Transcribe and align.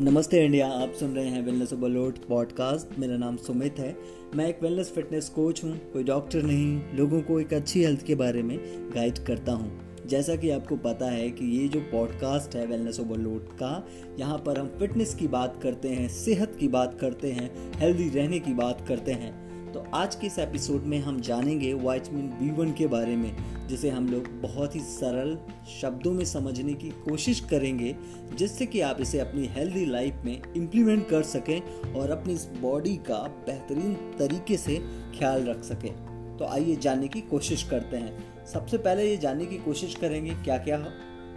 नमस्ते 0.00 0.44
इंडिया, 0.44 0.66
आप 0.66 0.92
सुन 0.92 1.14
रहे 1.14 1.26
हैं 1.26 1.44
वेलनेस 1.46 1.72
ओवरलोड 1.72 2.18
पॉडकास्ट 2.18 2.98
मेरा 2.98 3.16
नाम 3.16 3.36
सुमित 3.36 3.78
है। 3.78 3.96
मैं 4.34 4.48
एक 4.48 4.62
वेलनेस 4.62 4.90
फिटनेस 4.90 5.28
कोच 5.28 5.64
हूँ, 5.64 5.78
कोई 5.92 6.04
डॉक्टर 6.04 6.42
नहीं, 6.42 6.96
लोगों 6.96 7.22
को 7.22 7.40
एक 7.40 7.54
अच्छी 7.54 7.84
हेल्थ 7.84 8.04
के 8.06 8.14
बारे 8.14 8.42
में 8.42 8.58
गाइड 8.94 9.18
करता 9.18 9.52
हूँ। 9.52 10.06
जैसा 10.06 10.36
कि 10.36 10.50
आपको 10.50 10.76
पता 10.76 11.10
है 11.10 11.30
कि 11.30 11.44
ये 11.58 11.68
जो 11.68 11.80
पॉडकास्ट 11.80 12.56
है 12.56 12.66
वेलनेस 12.66 13.00
ओवरलोड 13.00 13.42
का, 13.42 13.86
यहाँ 14.18 14.38
पर 14.38 14.58
हम 14.58 14.68
फिटनेस 14.78 15.14
की 15.14 15.28
बात 15.28 15.60
करते 15.62 15.88
हैं, 15.88 16.08
सेहत 16.08 16.56
की 16.60 16.68
बात 16.68 16.98
करते 17.00 17.32
हैं 17.32 17.72
हेल्दी 17.74 18.08
रहने 18.08 18.38
की 18.38 18.54
बात 18.54 18.84
करते 18.88 19.12
हैं। 19.12 19.45
तो 19.66 19.84
आज 19.94 20.14
के 20.14 20.26
इस 20.26 20.38
एपिसोड 20.38 20.82
में 20.82 20.98
हम 20.98 21.20
जानेंगे 21.20 21.72
वाइटमिन 21.74 22.26
बी 22.30 22.50
वन 22.50 22.72
के 22.72 22.86
बारे 22.86 23.16
में, 23.16 23.36
जिसे 23.68 23.90
हम 23.90 24.08
लोग 24.08 24.28
बहुत 24.42 24.74
ही 24.76 24.80
सरल 24.80 25.36
शब्दों 25.80 26.12
में 26.12 26.24
समझने 26.24 26.74
की 26.74 26.88
कोशिश 26.88 27.40
करेंगे, 27.40 27.94
जिससे 28.34 28.66
कि 28.66 28.80
आप 28.80 29.00
इसे 29.00 29.18
अपनी 29.18 29.46
हेल्दी 29.46 29.84
लाइफ 29.86 30.14
में 30.24 30.42
इम्प्लीमेंट 30.56 31.08
कर 31.08 31.22
सकें 31.22 31.92
और 31.94 32.10
अपनी 32.10 32.34
इस 32.34 32.46
बॉडी 32.60 32.96
का 32.96 33.18
बेहतरीन 33.46 33.94
तरीके 34.18 34.56
से 34.56 34.76
ख्याल 35.18 35.44
रख 35.44 35.64
सकें। 35.64 35.92
तो 36.36 36.44
आइए 36.44 36.76
जानने 36.76 37.08
की 37.08 37.20
कोशिश 37.20 37.62
करते 37.62 37.96
हैं। 37.96 38.46
सबसे 38.46 38.78
पहले 38.78 39.10
ये 39.10 39.16
जानने 39.16 39.46
की 39.46 39.58
कोशिश 39.58 39.94
करेंगे 39.94 40.34
क्या 40.34 40.58
क्या 40.58 40.84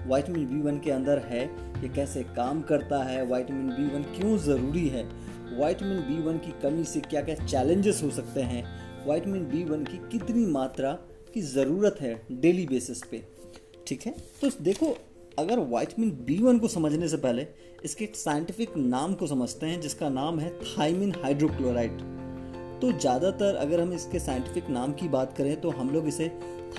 वाइटमिन 0.08 0.46
बी 0.48 0.62
वन 0.62 0.80
के 0.80 0.92
अंदर 0.92 1.20
है, 1.20 1.44
ये 1.82 1.90
कैसे 1.90 2.24
काम 2.36 2.62
करता 2.62 3.04
है, 3.04 3.26
वाइटमिन 3.26 3.70
बी 3.70 3.96
वन 3.96 4.04
क्यों 4.18 4.38
ज़रूरी 4.38 4.88
है 4.88 5.04
वाइटमिन 5.52 6.00
बी 6.00 6.22
वन 6.22 6.38
की 6.38 6.52
कमी 6.62 6.84
से 6.84 7.00
क्या 7.02 7.22
क्या 7.22 7.36
चैलेंजेस 7.38 8.02
हो 8.04 8.10
सकते 8.12 8.42
हैं? 8.42 8.64
वाइटमिन 9.08 9.46
बी 9.46 9.64
वन 9.64 9.84
की 9.84 9.98
कितनी 10.12 10.46
मात्रा 10.48 10.92
की 11.34 11.42
ज़रूरत 11.44 11.98
है 12.02 12.14
डेली 12.34 12.66
बेसिस 12.68 13.04
पे? 13.04 13.24
ठीक 13.88 14.06
है? 14.06 14.14
तो 14.42 14.50
देखो, 14.62 14.96
अगर 15.40 15.60
वाइटमिन 15.70 16.12
बी 16.26 16.38
वन 16.38 16.60
को 16.60 16.68
समझने 16.68 17.08
से 17.08 17.18
पहले, 17.18 17.48
इसके 17.86 18.10
साइंटिफिक 18.16 18.78
नाम 18.78 19.14
को 19.14 19.28
समझते 19.28 19.66
हैं, 19.66 19.80
जिसका 19.82 20.10
नाम 20.10 20.40
है 20.40 20.50
थाइमिन 20.60 21.14
हाइड्रोक्लोराइड 21.24 22.02
तो 22.82 22.92
ज़्यादातर 22.92 23.56
अगर 23.56 23.80
हम 23.82 23.94
इसके 23.94 24.20
साइंटिफिक 24.20 24.70
नाम 24.70 24.92
की 24.94 25.08
बात 25.10 25.36
करें 25.38 25.60
तो 25.62 25.70
हम 25.70 25.90
लोग 25.90 26.08
इसे 26.08 26.28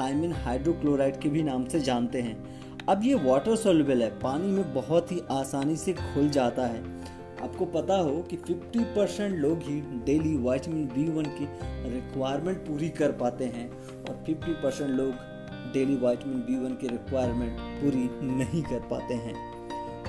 थाइमिन 0.00 0.32
हाइड्रोक्लोराइड 0.34 1.20
के 1.20 1.28
भी 1.28 1.42
नाम 1.42 1.64
से 1.68 1.80
जानते 1.80 2.20
हैं। 2.20 2.86
अब 2.88 3.04
ये 3.04 3.14
वाटर 3.24 3.56
सोल्यूबल 3.56 4.02
है, 4.02 4.08
पानी 4.20 4.46
में 4.46 4.72
बहुत 4.74 5.12
ही 5.12 5.20
आसानी 5.30 5.76
से 5.76 5.92
घुल 5.92 6.28
जाता 6.28 6.66
है। 6.66 6.82
आपको 7.42 7.64
पता 7.64 7.96
हो 7.96 8.22
कि 8.22 8.36
50 8.36 8.84
परसेंट 8.84 9.38
लोग 9.38 9.58
ही 9.62 9.80
डेली 9.80 10.36
वाइटमिन 10.36 10.86
बी 10.86 11.08
वन 11.08 11.22
की 11.22 11.48
रिक्वायरमेंट 11.94 12.58
पूरी 12.58 12.88
कर 12.88 13.12
पाते 13.12 13.44
हैं 13.44 13.70
और 13.80 14.24
50 14.28 14.52
परसेंट 14.52 14.90
लोग 14.90 15.10
डेली 15.72 15.96
वाइटमिन 15.96 16.36
बी 16.36 16.58
वन 16.58 16.70
की 16.70 16.88
रिक्वायरमेंट 16.88 17.58
पूरी 17.60 18.08
नहीं 18.22 18.62
कर 18.62 18.80
पाते 18.80 19.14
हैं। 19.14 19.34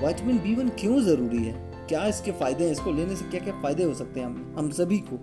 वाइटमिन 0.04 0.38
बी 0.38 0.56
वन 0.56 0.70
क्यों 0.70 1.02
ज़रूरी 1.02 1.44
है? 1.44 1.72
क्या 1.90 2.06
इसके 2.06 2.32
फ़ायदे 2.32 2.64
हैं? 2.64 2.72
इसको 2.72 2.92
लेने 2.92 3.16
से 3.16 3.26
क्या 3.26 3.40
क्या 3.40 3.62
फ़ायदे 3.62 3.84
हो 3.84 3.94
सकते 3.94 4.20
हैं 4.20 4.28
हम 4.28 4.56
हम 4.58 4.70
सभी 4.70 4.98
को? 4.98 5.22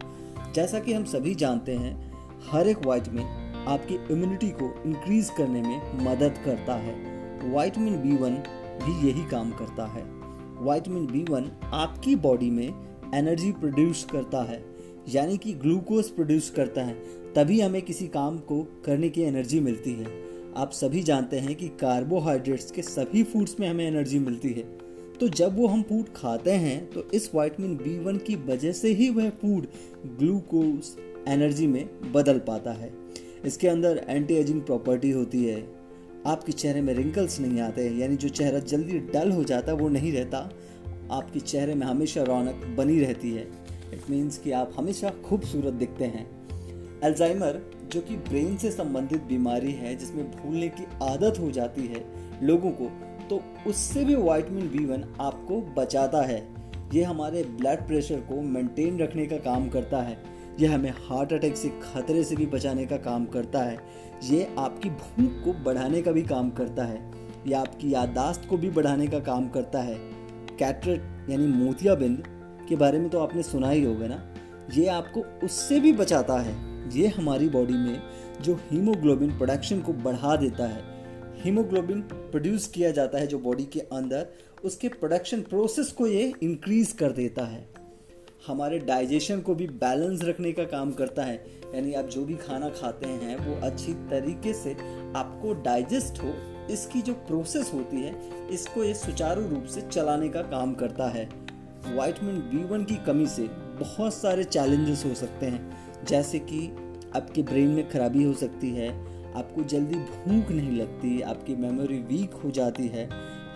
जैसा 0.53 0.81
कि 0.81 0.93
हम 0.93 1.05
सभी 1.05 1.35
जानते 1.35 1.75
हैं, 1.75 2.13
हर 2.51 2.67
एक 2.67 2.87
वाइटमिन 2.87 3.27
आपकी 3.69 3.95
इम्यूनिटी 3.95 4.49
को 4.49 4.83
इंक्रीज 4.87 5.31
करने 5.31 5.63
में 5.63 6.05
मदद 6.05 6.35
करता 6.45 6.75
है। 6.75 7.19
वाइटमिन 7.51 8.03
बी 8.03 8.17
वन 8.17 8.35
भी 8.85 9.09
यही 9.09 9.25
काम 9.31 9.51
करता 9.51 9.87
है। 9.87 10.18
वाइटामिन 10.61 11.07
बी 11.07 11.25
वन 11.25 11.51
आपकी 11.65 12.15
बॉडी 12.17 12.51
में 12.51 12.69
एनर्जी 13.15 13.51
प्रोड्यूस 13.53 14.05
करता 14.05 14.43
है, 14.43 14.63
यानी 15.09 15.37
कि 15.37 15.53
ग्लूकोज 15.55 16.09
प्रोड्यूस 16.09 16.51
करता 16.51 16.83
है, 16.83 16.95
तभी 17.35 17.61
हमें 17.61 17.81
किसी 17.83 18.07
काम 18.09 18.39
को 18.39 18.63
करने 18.85 19.09
की 19.09 19.23
एनर्जी 19.23 19.61
मिलती 19.61 19.93
है। 19.93 20.07
आप 20.57 20.71
सभी 20.73 21.03
जानते 21.03 21.39
हैं 21.39 21.55
कि 21.55 21.69
कार्बोहाइड्रेट्स 21.81 22.71
के 22.71 22.83
सभी 22.83 23.23
फूड्स 23.23 23.57
में 23.61 23.69
हमें 23.69 23.87
एनर्जी 23.87 24.19
मिलती 24.19 24.53
है। 24.53 24.63
तो 25.21 25.29
जब 25.29 25.57
वो 25.59 25.67
हम 25.67 25.83
फ़ूड 25.83 26.13
खाते 26.17 26.53
हैं 26.53 26.91
तो 26.91 27.09
इस 27.15 27.31
वाइटमिन 27.35 27.77
बी 27.77 27.99
वन 27.99 28.17
की 28.17 28.37
वजह 28.47 28.73
से 28.73 28.93
ही 28.93 29.09
वह 29.11 29.31
फ़ूड 29.41 29.67
ग्लूकोज 30.19 30.97
एनर्जी 31.29 31.67
में 31.67 32.13
बदल 32.13 32.39
पाता 32.39 32.73
है। 32.73 32.93
इसके 33.45 33.69
अंदर 33.69 34.05
एंटी 34.09 34.35
एजिंग 34.35 34.61
प्रॉपर्टी 34.63 35.11
होती 35.11 35.45
है 35.45 35.61
आपके 36.29 36.53
चेहरे 36.53 36.81
में 36.81 36.93
रिंकल्स 36.95 37.39
नहीं 37.41 37.61
आते, 37.61 37.89
यानी 37.91 38.17
जो 38.17 38.29
चेहरा 38.29 38.59
जल्दी 38.61 38.99
डल 39.13 39.31
हो 39.31 39.45
जाता 39.45 39.73
है 39.73 39.79
वो 39.79 39.89
नहीं 39.89 40.13
रहता। 40.13 40.39
आपके 41.13 41.41
चेहरे 41.41 41.75
में 41.75 41.87
हमेशा 41.87 42.23
रौनक 42.23 42.65
बनी 42.79 42.99
रहती 43.01 43.31
है। 43.33 43.43
इट 43.95 44.11
मीन्स 44.11 44.39
कि 44.39 44.53
आप 44.53 44.73
हमेशा 44.77 45.11
खूबसूरत 45.25 45.75
दिखते 45.75 46.05
हैं। 46.05 46.27
अल्जाइमर 47.01 47.61
जो 47.93 48.01
कि 48.01 48.17
ब्रेन 48.19 48.57
से 48.57 48.71
संबंधित 48.71 49.23
बीमारी 49.23 49.73
है, 49.73 49.95
जिसमें 49.97 50.31
भूलने 50.31 50.69
की 50.69 50.87
आदत 51.03 51.39
हो 51.41 51.51
जाती 51.51 51.87
है 51.87 52.05
लोगों 52.43 52.71
को 52.71 52.91
तो 53.31 53.41
उससे 53.67 54.05
भी 54.05 54.15
वाइटमिन 54.15 54.69
बी 54.69 54.85
वन 54.85 55.05
आपको 55.21 55.61
बचाता 55.77 56.23
है। 56.23 56.47
ये 56.95 57.03
हमारे 57.03 57.43
ब्लड 57.59 57.87
प्रेशर 57.87 58.21
को 58.21 58.41
मेंटेन 58.43 58.99
रखने 58.99 59.27
का 59.27 59.37
काम 59.39 59.69
करता 59.69 60.01
है। 60.03 60.17
यह 60.61 60.75
हमें 60.75 60.91
हार्ट 60.91 61.33
अटैक 61.33 61.57
से, 61.57 61.69
खतरे 61.69 62.25
से 62.25 62.37
भी 62.37 62.47
बचाने 62.47 62.87
का 62.87 62.97
काम 62.97 63.27
करता 63.27 63.63
है। 63.63 63.79
ये 64.25 64.55
आपकी 64.59 64.91
भूख 64.91 65.45
को 65.45 65.53
बढ़ाने 65.65 66.03
का 66.03 66.13
भी 66.13 66.23
काम 66.23 66.51
करता 66.51 66.85
है। 66.85 67.11
यह 67.47 67.61
आपकी 67.61 67.95
याददाश्त 67.95 68.47
को 68.51 68.57
भी 68.57 68.71
बढ़ाने 68.71 69.07
का 69.07 69.19
काम 69.19 69.49
करता 69.49 69.81
है। 69.81 69.95
कैटरेट, 70.59 71.31
यानी 71.31 71.47
मोतियाबिंद 71.47 72.23
के 72.69 72.77
बारे 72.77 72.99
में 72.99 73.09
तो 73.09 73.19
आपने 73.19 73.43
सुना 73.43 73.71
ही 73.71 73.85
होगा 73.85 74.07
ना? 74.07 74.35
ये 74.75 74.87
आपको 74.87 75.47
उससे 75.47 75.81
भी 75.81 75.93
बचाता 75.93 76.35
है। 76.35 76.79
ये 76.99 77.09
हमारी 77.09 77.49
बॉडी 77.49 77.75
में 77.75 78.03
जो 78.43 78.55
हीमोग्लोबिन 78.55 79.31
प्रोडक्शन 79.31 79.81
को 79.81 79.93
बढ़ा 79.93 80.37
देता 80.37 80.67
है। 80.67 80.83
हीमोग्लोबिन 81.43 82.01
प्रोड्यूस 82.01 82.67
किया 82.67 82.91
जाता 82.91 83.19
है 83.19 83.27
जो 83.27 83.39
बॉडी 83.39 83.65
के 83.65 83.81
अंदर, 83.81 84.27
उसके 84.65 84.89
प्रोडक्शन 84.89 85.41
प्रोसेस 85.41 85.93
को 85.93 86.07
ये 86.07 86.33
इंक्रीज 86.43 86.93
कर 86.93 87.13
देता 87.13 87.45
है। 87.45 87.78
हमारे 88.49 88.79
डाइजेशन 88.79 89.41
को 89.41 89.55
भी 89.55 89.67
बैलेंस 89.67 90.25
रखने 90.25 90.53
का 90.53 90.65
काम 90.65 90.93
करता 90.93 91.23
है। 91.23 91.47
यानी 91.75 91.93
आप 91.95 92.05
जो 92.05 92.25
भी 92.25 92.35
खाना 92.35 92.69
खाते 92.69 93.07
हैं, 93.07 93.37
वो 93.37 93.67
अच्छी 93.67 93.93
तरीके 93.93 94.53
से 94.53 94.73
आपको 95.17 95.53
डाइजेस्ट 95.55 96.23
हो, 96.23 96.33
इसकी 96.71 97.03
जो 97.03 97.13
प्रोसेस 97.13 97.71
होती 97.75 97.97
है, 97.97 98.15
इसको 98.49 98.85
ये 98.85 98.95
सुचारू 98.95 99.49
रूप 99.49 99.65
से 99.65 99.81
चलाने 99.81 100.29
का 100.29 100.43
काम 100.43 100.75
करता 100.75 101.09
है। 101.09 101.29
वाइटमिन 101.89 102.35
बी 102.35 102.65
वन 102.65 102.85
की 102.85 102.97
कमी 102.97 103.27
से 103.27 103.43
बहुत 103.81 104.15
सारे 104.15 104.45
चैलेंजेस 104.45 105.05
हो 105.07 105.15
सकते 105.15 105.47
हैं। 105.47 106.05
जैसे 106.05 106.39
कि 106.39 106.67
आपके 107.17 107.43
ब्रेन 107.43 107.69
में 107.69 107.89
खराबी 107.91 108.25
हो 108.25 108.33
सकती 108.33 108.71
है, 108.71 108.89
आपको 109.35 109.63
जल्दी 109.63 109.95
भूख 109.95 110.51
नहीं 110.51 110.77
लगती, 110.77 111.21
आपकी 111.21 111.57
मेमोरी 111.57 111.99
वीक 111.99 112.33
हो 112.35 112.51
जाती 112.51 112.89
है 112.89 113.09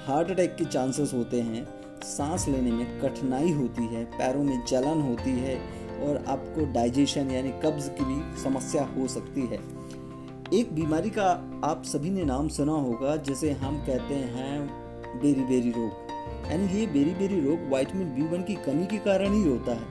हार्ट 0.07 0.31
अटैक 0.31 0.57
के 0.57 0.65
चांसेस 0.65 1.15
होते 1.15 1.41
हैं। 1.41 1.82
सांस 2.05 2.49
लेने 2.49 2.73
में 2.73 3.01
कठिनाई 3.01 3.53
होती 3.53 3.87
है, 3.87 4.05
पैरों 4.05 4.45
में 4.45 4.65
जलन 4.67 5.01
होती 5.01 5.31
है 5.31 5.57
और 6.03 6.25
आपको 6.29 6.73
डाइजेशन 6.73 7.31
यानी 7.31 7.49
कब्ज 7.49 7.91
की 7.99 8.05
भी 8.05 8.43
समस्या 8.43 8.85
हो 8.85 9.09
सकती 9.09 9.41
है। 9.41 9.61
एक 10.55 10.73
बीमारी 10.73 11.11
का 11.11 11.29
आप 11.65 11.83
सभी 11.85 12.11
ने 12.11 12.25
नाम 12.25 12.49
सुना 12.49 12.73
होगा, 12.73 13.17
जिसे 13.17 13.51
हम 13.51 13.77
कहते 13.77 14.15
हैं 14.15 14.67
बेरी 15.23 15.41
बेरी 15.41 15.71
रोग। 15.71 15.91
यानी 16.51 16.81
ये 16.81 16.87
बेरी 16.87 17.11
बेरी 17.11 17.41
रोग 17.41 17.59
वाइटमिन 17.71 18.09
बी 18.09 18.23
वन 18.23 18.43
की 18.43 18.55
कमी 18.55 18.87
के 18.87 18.99
कारण 18.99 19.33
ही 19.33 19.43
होता 19.43 19.73
है। 19.73 19.87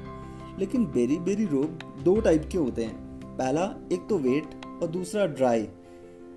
लेकिन 0.60 0.86
बेरी 0.86 1.18
बेरी 1.18 1.46
रोग 1.46 2.02
दो 2.04 2.20
टाइप 2.22 2.50
के 2.52 2.58
होते 2.58 2.84
हैं। 2.84 3.22
पहला, 3.38 3.76
एक 3.92 4.08
तो 4.10 4.18
वेट 4.18 4.66
और 4.82 4.88
दूसरा 4.88 5.26
ड्राई 5.26 5.68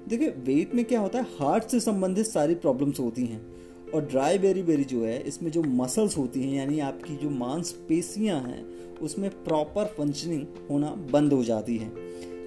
देखिए 0.09 0.29
वेट 0.29 0.75
में 0.75 0.85
क्या 0.85 1.01
होता 1.01 1.19
है? 1.19 1.25
हार्ट 1.25 1.65
से 1.65 1.81
संबंधित 1.81 2.27
सारी 2.27 2.55
प्रॉब्लम्स 2.55 3.01
होती 3.01 3.27
हैं। 3.27 3.64
और 3.95 4.05
ड्राई 4.05 4.39
बेरी 4.39 4.63
बेरी 4.63 4.85
जो 4.85 5.05
है, 5.05 5.23
इसमें 5.23 5.51
जो 5.51 5.63
मसल्स 5.63 6.17
होती 6.19 6.43
हैं, 6.43 6.57
यानी 6.57 6.81
आपकी 6.81 7.17
जो 7.17 7.31
मांसपेशियाँ 7.31 8.41
हैं, 8.41 8.65
उसमें 8.99 9.31
प्रॉपर 9.45 9.85
फंक्शनिंग 9.85 10.47
होना 10.71 10.91
बंद 11.11 11.33
हो 11.33 11.45
जाती 11.45 11.77
है। 11.77 11.93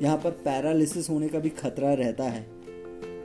यहाँ 0.03 0.17
पर 0.17 0.31
पैरालिसिस 0.31 1.09
होने 1.09 1.27
का 1.27 1.39
भी 1.39 1.49
खतरा 1.49 1.93
रहता 1.93 2.23
है। 2.23 2.45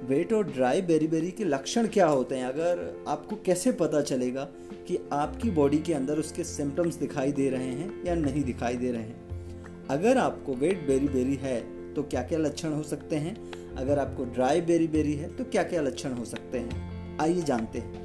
वेट 0.08 0.32
और 0.32 0.44
ड्राई 0.44 0.82
बेरी 0.82 1.06
बेरी 1.06 1.30
के 1.30 1.44
लक्षण 1.44 1.86
क्या 1.86 2.06
होते 2.06 2.34
हैं? 2.34 2.44
अगर 2.44 3.04
आपको 3.08 3.36
कैसे 3.36 3.72
पता 3.72 4.00
चलेगा 4.00 4.44
कि 4.88 4.98
आपकी 5.12 5.50
बॉडी 5.50 5.78
के 5.78 5.94
अंदर 5.94 6.18
उसके 6.18 6.44
सिम्टम्स 6.44 6.94
दिखाई 6.94 7.32
दे 7.32 7.48
रहे 7.50 7.68
हैं 7.68 8.04
या 8.06 8.14
नहीं 8.14 8.42
दिखाई 8.44 8.76
दे 8.76 8.90
रहे 8.90 9.02
हैं? 9.02 9.86
अगर 9.90 10.18
आपको 10.18 10.54
वेट 10.54 10.86
बेरी 10.86 11.08
बेरी 11.08 11.34
है 11.34 11.60
तो 11.94 12.02
क्या 12.02 12.22
क्या 12.22 12.38
लक्षण 12.38 12.72
हो 12.72 12.82
सकते 12.82 13.16
हैं? 13.16 13.36
अगर 13.74 13.98
आपको 13.98 14.24
ड्राई 14.24 14.60
बेरी 14.60 14.88
बेरी 14.88 15.12
है 15.12 15.28
तो 15.28 15.44
क्या 15.44 15.62
क्या 15.62 15.82
लक्षण 15.82 16.12
हो 16.12 16.24
सकते 16.24 16.58
हैं? 16.58 17.18
आइए 17.18 17.42
जानते 17.42 17.78
हैं। 17.78 18.01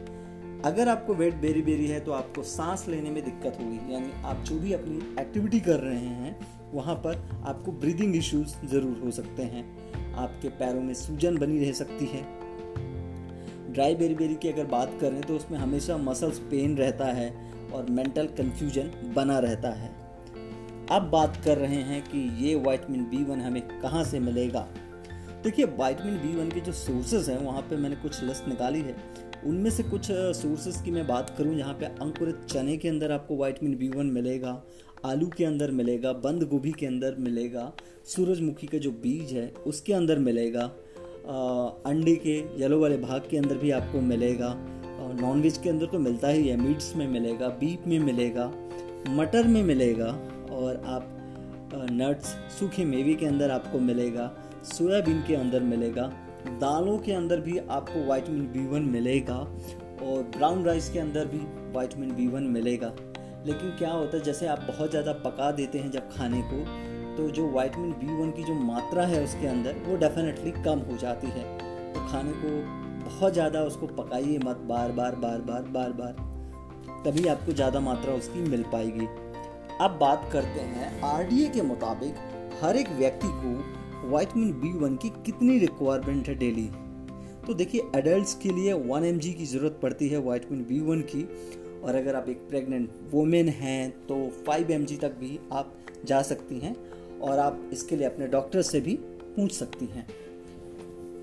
अगर 0.66 0.90
आपको 0.90 1.14
वेट 1.14 1.34
बेरी 1.34 1.62
बेरी 1.62 1.88
है 1.88 2.00
तो 2.00 2.12
आपको 2.12 2.44
सांस 2.44 2.86
लेने 2.88 3.10
में 3.10 3.24
दिक्कत 3.26 3.58
होगी, 3.62 3.94
यानी 3.94 4.12
आप 4.26 4.44
जो 4.46 4.58
भी 4.60 4.74
अपनी 4.74 4.98
एक्टिविटी 5.22 5.60
कर 5.60 5.80
रहे 5.80 5.96
हैं, 5.96 6.36
वहाँ 6.74 6.96
पर 6.96 7.44
आपको 7.46 7.72
ब्रीदिंग 7.72 8.16
इश्यूज़ 8.16 8.56
ज़रूर 8.68 9.02
हो 9.04 9.12
सकते 9.12 9.44
हैं। 9.44 10.14
आपके 10.16 10.50
पैरों 10.50 10.82
में 10.82 10.94
सूजन 10.94 11.38
बनी 11.38 11.60
रह 11.60 11.72
सकती 11.72 12.06
है। 12.06 12.22
ड्राई 13.74 13.96
बेरी 13.96 14.16
बेरी 14.16 14.36
की 14.36 14.50
अगर 14.50 14.66
बात 14.66 14.98
करें 15.02 15.22
तो 15.22 15.36
उसमें 15.36 15.58
हमेशा 15.60 15.98
मसल्स 15.98 16.40
पेन 16.52 16.76
रहता 16.78 17.06
है 17.06 17.30
और 17.74 17.90
मेंटल 17.90 18.28
कंफ्यूजन 18.38 18.92
बना 19.16 19.38
रहता 19.40 19.70
है। 19.74 19.90
अब 20.92 21.10
बात 21.12 21.42
कर 21.46 21.58
रहे 21.58 21.82
हैं 21.84 22.02
कि 22.02 22.20
ये 22.46 22.56
वाइटमिन 22.56 23.04
बी 23.04 23.24
वन 23.24 23.42
हमें 23.42 23.62
कहाँ 23.82 24.04
से 24.04 24.20
मिलेगा? 24.20 24.68
देखिए 25.44 25.66
वाइटमिन 25.78 26.18
बी 26.18 26.36
वन 26.36 26.50
के 26.50 26.60
जो 26.60 26.72
सोर्सेज 26.72 27.30
हैं, 27.30 27.38
वहाँ 27.38 27.62
पे 27.62 27.78
मैंने 27.78 27.96
कुछ 27.96 28.24
लिस्ट 28.24 28.48
निकाली 28.48 28.82
है। 28.82 28.96
उनमें 29.46 29.70
से 29.70 29.84
कुछ 29.84 30.08
सोर्सेज 30.12 30.82
की 30.86 30.92
मैं 30.92 31.06
बात 31.08 31.36
करूँ, 31.38 31.56
यहाँ 31.56 31.74
पे 31.74 31.86
अंकुरित 31.86 32.46
चने 32.50 32.78
के 32.78 32.90
अंदर 32.90 33.12
आपको 33.12 33.36
वाइटमिन 33.38 33.76
बी 33.78 33.90
वन 33.90 34.06
मिलेगा, 34.12 34.62
आलू 35.06 35.28
के 35.28 35.46
अंदर 35.46 35.72
मिलेगा, 35.72 36.12
बंद 36.14 36.44
गोभी 36.44 36.72
के 36.72 36.86
अंदर 36.86 37.16
मिलेगा, 37.20 37.72
सूरजमुखी 38.06 38.68
का 38.68 38.78
जो 38.78 38.92
बीज 38.94 39.34
है, 39.34 39.48
उसके 39.68 39.94
अंदर 39.94 40.20
मिलेगा 40.20 40.72
अंडे 41.88 42.16
के 42.16 42.38
येलो 42.62 42.80
वाले 42.80 42.98
भाग 42.98 43.28
के 43.32 43.38
अंदर 43.38 43.58
भी 43.58 43.72
आपको 43.72 44.02
मिलेगा 44.02 44.56
नॉनवेज 45.22 45.58
के 45.58 45.70
अंदर 45.70 45.86
तो 45.86 46.00
मिलता 46.00 46.28
ही 46.28 46.48
है 46.48 46.56
मीट्स 46.58 46.96
में 46.96 47.08
मिलेगा 47.08 47.48
बीफ 47.60 47.88
में 47.88 48.00
मिलेगा, 48.00 48.46
मटर 49.10 49.48
में 49.48 49.62
मिलेगा, 49.64 50.08
और 50.52 50.82
आप 50.86 51.14
नट्स 51.92 52.28
सूखे 52.60 52.86
मेवे 52.86 53.14
के 53.14 53.26
अंदर 53.26 53.52
आपको 53.52 53.80
मिलेगा, 53.80 54.32
सोयाबीन 54.68 55.22
के 55.28 55.36
अंदर 55.36 55.64
मिलेगा 55.64 56.12
दालों 56.60 56.98
के 56.98 57.14
अंदर 57.14 57.40
भी 57.40 57.58
आपको 57.60 58.06
वाइटामिन 58.06 58.46
बी 58.48 58.66
वन 58.68 58.84
मिलेगा 58.90 59.36
और 59.36 60.24
ब्राउन 60.36 60.64
राइस 60.66 60.90
के 60.90 61.00
अंदर 61.00 61.26
भी 61.26 61.40
वाइटामिन 61.74 62.12
बी 62.16 62.28
वन 62.28 62.44
मिलेगा। 62.50 62.94
लेकिन 63.46 63.76
क्या 63.78 63.92
होता 63.92 64.18
है, 64.18 64.24
जैसे 64.24 64.48
आप 64.48 64.60
बहुत 64.68 64.90
ज़्यादा 64.90 65.14
पका 65.26 65.52
देते 65.52 65.80
हैं 65.80 65.92
जब 65.92 66.10
खाने 66.12 66.42
को 66.44 66.66
तो 67.18 67.30
जो 67.32 67.50
वाइटामिन 67.52 67.92
बी 67.92 68.16
वन 68.16 68.32
की 68.32 68.44
जो 68.44 68.54
मात्रा 68.56 69.04
है 69.06 69.24
उसके 69.24 69.48
अंदर, 69.48 69.76
वो 69.86 69.96
डेफिनेटली 69.98 70.52
कम 70.64 70.80
हो 70.82 70.98
जाती 70.98 71.28
है। 71.28 71.44
तो 71.94 72.00
खाने 72.08 72.32
को 72.36 72.50
बहुत 73.06 73.34
ज़्यादा 73.34 73.62
उसको 73.64 73.88
पकाइए 73.88 74.38
मत 74.38 74.58
बार 74.70 74.92
बार 74.92 75.16
बार 75.16 75.42
बार 75.42 75.62
बार 75.70 75.92
बार। 75.92 76.26
तभी 77.06 77.28
आपको 77.28 77.52
ज़्यादा 77.52 77.80
मात्रा 77.80 78.14
उसकी 78.14 78.42
मिल 78.50 78.64
पाएगी। 78.64 79.08
अब 79.82 79.98
बात 80.02 80.30
करते 80.34 80.60
हैं 80.68 81.02
आरडीए 81.06 81.48
के 81.50 81.62
मुताबिक 81.62 82.16
हर 82.64 82.76
एक 82.76 82.90
व्यक्ति 82.90 83.28
को 83.34 83.54
वाइटामिन 84.04 84.52
बी 84.54 84.72
वन 84.80 84.96
की 84.96 85.10
कितनी 85.26 85.58
रिक्वायरमेंट 85.60 86.28
है 86.28 86.36
डेली 86.36 86.70
तो 87.48 87.54
देखिए 87.54 87.82
एडल्ट्स 87.96 88.34
के 88.34 88.52
लिए 88.52 88.74
वन 88.74 89.04
एमजी 89.06 89.34
की 89.34 89.46
ज़रूरत 89.46 89.80
पड़ती 89.82 90.08
है 90.10 90.20
वाइटमिन 90.20 90.64
बी 90.66 90.80
वन 90.82 91.02
की। 91.02 91.24
और 91.84 91.96
अगर 91.96 92.16
आप 92.16 92.30
एक 92.30 92.38
प्रेग्नेंट 92.50 92.90
वोमेन 93.12 93.50
हैं 93.50 93.90
तो 94.08 94.16
फाइव 94.48 94.72
एमजी 94.72 94.96
तक 94.98 95.12
भी 95.20 95.40
आप 95.52 95.74
जा 96.06 96.22
सकती 96.22 96.60
हैं 96.60 96.76
और 97.22 97.40
आप 97.40 97.70
इसके 97.74 97.96
लिए 97.96 98.06
अपने 98.06 98.28
डॉक्टर 98.28 98.62
से 98.62 98.82
भी 98.82 98.94
पूछ 99.36 99.52
सकती 99.52 99.86
हैं। 99.86 100.08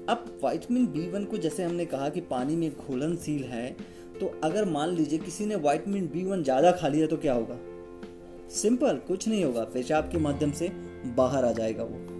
अब 0.08 0.24
वाइटमिन 0.42 0.86
बी 0.86 1.06
वन 1.10 1.24
को 1.24 1.36
जैसे 1.38 1.64
हमने 1.64 1.84
कहा 1.86 2.08
कि 2.08 2.20
पानी 2.30 2.56
में 2.56 2.70
घुलनशील 2.70 3.44
है 3.44 3.68
तो 4.20 4.32
अगर 4.44 4.64
मान 4.64 4.90
लीजिए 4.90 5.18
किसी 5.18 5.46
ने 5.46 5.56
वाइटमिन 5.58 6.06
बी 6.06 6.24
वन 6.24 6.42
ज़्यादा 6.42 6.72
खा 6.72 6.88
लिया 6.88 7.06
तो 7.06 7.16
क्या 7.16 7.34
होगा? 7.34 7.58
सिंपल 8.52 8.96
कुछ 9.08 9.28
नहीं 9.28 9.44
होगा। 9.44 9.64
पेशाब 9.64 10.10
के 10.10 10.18
माध्यम 10.18 10.52
से 10.52 10.68
बाहर 11.16 11.44
आ 11.44 11.52
जाएगा 11.52 11.84
वो। 11.84 12.13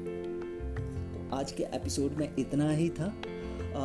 आज 1.35 1.53
के 1.53 1.63
एपिसोड 1.63 2.13
में 2.13 2.29
इतना 2.39 2.71
ही 2.71 2.89
था। 2.89 3.07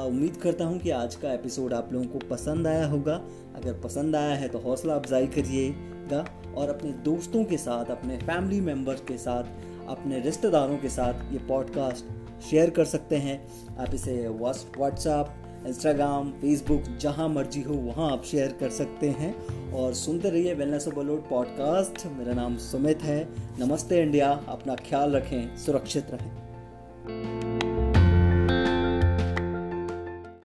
उम्मीद 0.03 0.35
करता 0.37 0.65
हूँ 0.65 0.77
कि 0.79 0.89
आज 0.89 1.15
का 1.15 1.31
एपिसोड 1.33 1.73
आप 1.73 1.93
लोगों 1.93 2.05
को 2.05 2.19
पसंद 2.29 2.67
आया 2.67 2.85
होगा। 2.85 3.13
अगर 3.55 3.79
पसंद 3.79 4.15
आया 4.15 4.35
है 4.35 4.47
तो 4.47 4.59
हौसला 4.59 4.93
अफजाई 4.93 5.27
करिएगा 5.27 6.19
और 6.57 6.69
अपने 6.69 6.91
दोस्तों 7.05 7.43
के 7.43 7.57
साथ, 7.57 7.85
अपने 7.85 8.17
फैमिली 8.17 8.59
मेंबर्स 8.61 9.01
के 9.01 9.17
साथ, 9.17 9.43
अपने 9.89 10.19
रिश्तेदारों 10.19 10.77
के 10.77 10.89
साथ 10.89 11.31
ये 11.33 11.39
पॉडकास्ट 11.47 12.41
शेयर 12.41 12.69
कर 12.69 12.85
सकते 12.85 13.17
हैं। 13.17 13.37
आप 13.77 13.93
इसे 13.93 14.27
व्हाट्सएप 14.29 15.63
इंस्टाग्राम 15.67 16.29
फेसबुक 16.31 16.83
जहाँ 17.01 17.27
मर्ज़ी 17.29 17.61
हो, 17.61 17.73
वहाँ 17.73 18.11
आप 18.11 18.23
शेयर 18.23 18.55
कर 18.59 18.69
सकते 18.69 19.09
हैं। 19.09 19.71
और 19.73 19.93
सुनते 19.93 20.29
रहिए 20.29 20.53
वेलनेस 20.53 20.87
ऑफ़ 20.87 20.95
बलोड 20.95 21.27
पॉडकास्ट 21.29 22.05
मेरा 22.07 22.33
नाम 22.33 22.57
सुमित 22.57 23.01
है। 23.03 23.23
नमस्ते 23.59 24.01
इंडिया। 24.01 24.31
अपना 24.47 24.75
ख्याल 24.75 25.15
रखें, 25.15 25.57
सुरक्षित 25.57 26.11
रहें। 26.11 26.48